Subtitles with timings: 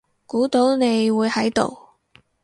[0.25, 1.77] 估到你會喺度